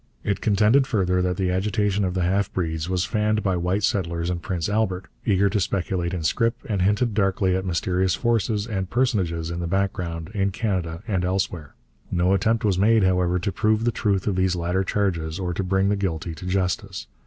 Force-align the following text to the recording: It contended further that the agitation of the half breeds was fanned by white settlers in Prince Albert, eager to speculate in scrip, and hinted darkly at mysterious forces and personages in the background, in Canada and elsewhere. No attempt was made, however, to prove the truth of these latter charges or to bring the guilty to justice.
It 0.23 0.41
contended 0.41 0.87
further 0.87 1.21
that 1.21 1.37
the 1.37 1.51
agitation 1.51 2.03
of 2.03 2.15
the 2.15 2.23
half 2.23 2.51
breeds 2.51 2.89
was 2.89 3.05
fanned 3.05 3.43
by 3.43 3.55
white 3.55 3.83
settlers 3.83 4.31
in 4.31 4.39
Prince 4.39 4.67
Albert, 4.67 5.05
eager 5.27 5.47
to 5.47 5.59
speculate 5.59 6.11
in 6.11 6.23
scrip, 6.23 6.55
and 6.65 6.81
hinted 6.81 7.13
darkly 7.13 7.55
at 7.55 7.67
mysterious 7.67 8.15
forces 8.15 8.65
and 8.65 8.89
personages 8.89 9.51
in 9.51 9.59
the 9.59 9.67
background, 9.67 10.31
in 10.33 10.49
Canada 10.49 11.03
and 11.07 11.23
elsewhere. 11.23 11.75
No 12.09 12.33
attempt 12.33 12.65
was 12.65 12.79
made, 12.79 13.03
however, 13.03 13.37
to 13.37 13.51
prove 13.51 13.83
the 13.85 13.91
truth 13.91 14.25
of 14.25 14.35
these 14.35 14.55
latter 14.55 14.83
charges 14.83 15.37
or 15.37 15.53
to 15.53 15.63
bring 15.63 15.89
the 15.89 15.95
guilty 15.95 16.33
to 16.33 16.47
justice. 16.47 17.05